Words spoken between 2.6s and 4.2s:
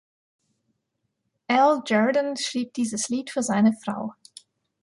dieses Lied für seine Frau.